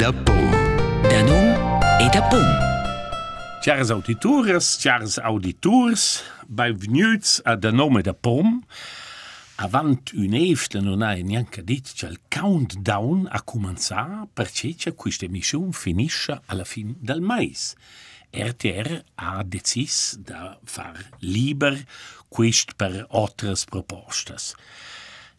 [0.00, 0.50] da pom.
[1.02, 1.48] Da num
[2.00, 2.48] e da pom.
[3.62, 8.64] Caras auditores, caras auditors, benvenuts a Da nome da pom.
[9.56, 16.40] Avant un'efta non hai neanche detto che il countdown a cominciare perché questa emissione finisce
[16.46, 17.76] alla fine del mese.
[18.30, 20.32] RTR ha deciso di
[20.64, 21.78] far liber
[22.26, 24.36] questo per altre proposte.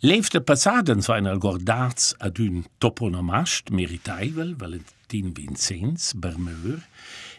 [0.00, 6.78] Leefde passaden so einer Gordarz ad un toponomast meritaivel Valentin Vincenz Bermeur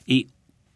[0.06, 0.28] e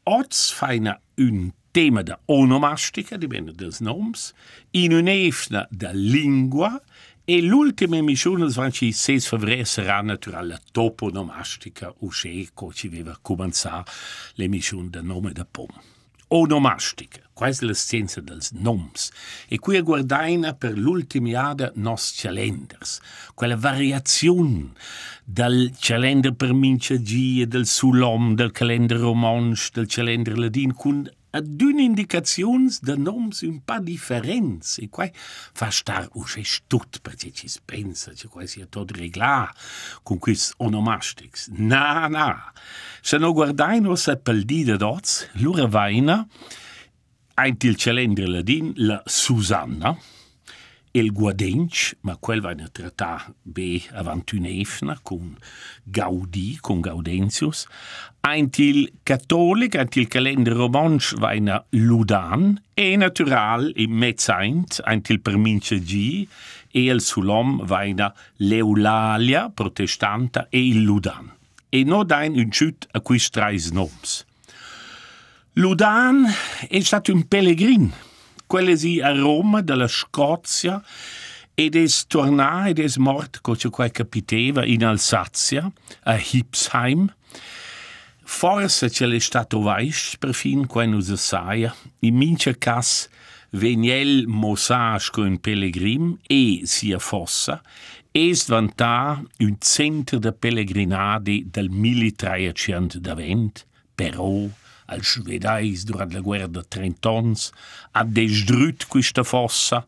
[0.05, 4.33] otsfeina un tema da onomastica, dipende des noms,
[4.71, 6.81] in un efna da lingua
[7.25, 13.91] e l'ultima missione svanci 6 febbraio sarà naturale la toponomastica usce co ci aveva cominciato
[14.35, 15.67] l'emissione da nome da pom.
[16.33, 18.89] È la scienza dei nomi.
[19.47, 23.01] E qui guardiamo per l'ultima anno nostri calendars,
[23.35, 24.71] quella variazione
[25.23, 32.69] dal calendar per minciagia, del sulom, del calendar romansch, del calendar ladin, con ad un'indicazione
[32.81, 38.27] de noms un pa differents e quai fa star usce stut perché ci pensa che
[38.27, 39.51] quai sia tot reglar
[40.03, 41.49] con quis onomastics.
[41.49, 42.53] Na, na.
[43.01, 46.27] Se no guardaino se pel di de dots, l'ura vaina,
[47.33, 49.97] eint il calendar ladin la Susanna,
[50.95, 55.35] il Guadench, ma quel va a trattare be avant un'efna con
[55.83, 57.65] Gaudì, con Gaudentius,
[58.21, 65.09] eint il cattolic, eint il calender romansch va a Ludan, e natural in mezzaint, eint
[65.09, 66.27] il permincia G,
[66.69, 71.31] e il sulom va a Leulalia, protestanta, e il Ludan.
[71.69, 74.25] E no dain un ciut a quis trais noms.
[75.53, 76.25] Ludan
[76.67, 77.91] è stato un pellegrin,
[78.53, 80.79] quelle si a Roma dalla Scozia
[81.55, 85.71] ed es tornato ed es mort coce quai capiteva in Alsazia,
[86.03, 87.11] a Hipsheim.
[88.23, 93.09] Forse ce l'è stato vais perfin quando si saia, in mince cas
[93.53, 97.59] veniel mosage con pellegrim e sia fossa,
[98.11, 103.65] es vantà un centro de pellegrinadi del 1300 davent,
[103.95, 104.45] però
[104.85, 107.51] als svedais durant la guerra de Trentons
[107.93, 109.85] ha desdrut questa fossa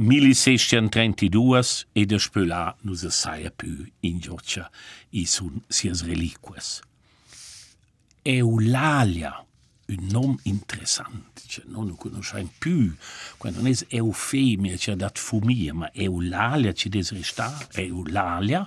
[0.00, 4.70] 1632 e després là non si saia più in gioccia
[5.12, 6.80] i sun sias reliquies.
[8.24, 9.34] Eulalia,
[9.90, 11.40] un nom intressant.
[11.46, 12.94] Cioè, noi non conosciamo più,
[13.36, 18.66] quando non è Eufemia, c'è cioè dat fumia, ma Eulalia ci desresta, Eulalia,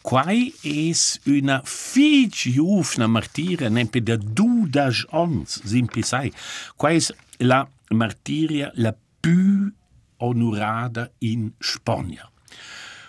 [0.00, 0.90] qua è
[1.26, 6.32] una fig giovane martiria, nempe da dudas ons, simpi sai,
[6.74, 6.98] qua è
[7.38, 9.72] la martiria la più
[10.18, 12.28] onorata in Spagna.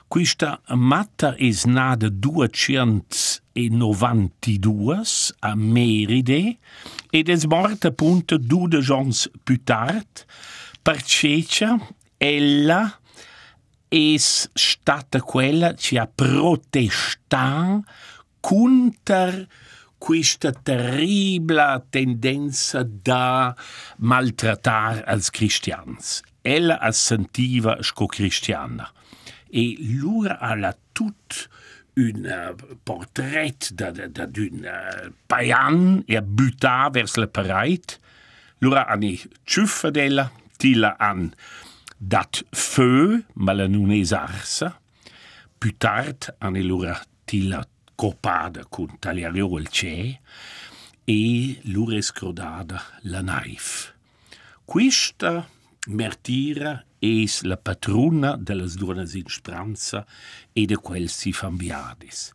[0.08, 3.29] Questa matta è nata 200
[3.68, 5.02] 1892
[5.40, 6.58] a Meride
[7.10, 10.22] ed è morta appunto due giorni più tardi
[10.82, 11.44] perché
[12.18, 13.00] ella
[13.88, 17.84] è stata quella che ha protestato
[18.40, 19.48] contro
[19.98, 23.56] questa terribile tendenza da
[23.98, 26.22] maltrattare als cristians.
[26.42, 28.90] Ella assentiva sco cristiana
[29.50, 31.36] e l'ora alla tutta
[31.98, 37.98] un uh, portret d'un uh, paian e butta vers la pareit.
[38.62, 41.30] Lura ani ciuffa della, tilla an
[41.98, 44.74] dat feu, ma la non es arsa.
[45.60, 46.96] Più tard ani lura
[47.26, 50.20] tilla copada con tagliario il ce
[51.04, 53.94] e lura escrodada la naif.
[54.64, 55.46] Quista
[55.88, 60.06] mertira es la patruna delle donas in speranza
[60.54, 62.34] e de quel si fambiadis.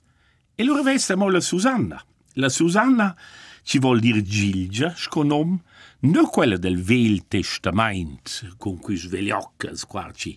[0.54, 2.02] E lo rivestiamo la Susanna.
[2.34, 3.16] La Susanna
[3.62, 5.60] ci vuol dire Gilgia, sconom,
[6.00, 10.36] non quella del Vel Testament, con cui svegliocas quarci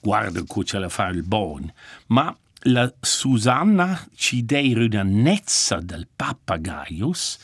[0.00, 1.72] guarda co ce la fa il bon,
[2.08, 7.38] ma la Susanna ci dei una nezza del Papa Gaius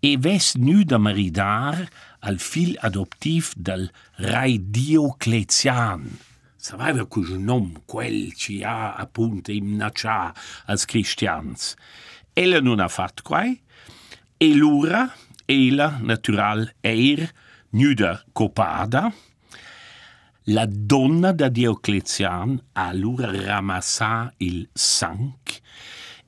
[0.00, 1.88] e ves nu da maridar
[2.22, 6.18] al fil adoptiv del Rai Diocletian.
[6.56, 10.32] Sapeva quel nome, quel ci ha appunto imnaccià
[10.66, 11.74] als cristians.
[12.32, 13.60] Ella non ha fatto quai,
[14.36, 15.12] e l'ura,
[15.44, 17.28] ella natural eir,
[17.70, 19.12] nuda copada,
[20.46, 25.61] la donna da Dioclezian ha l'ura ramassà il sanc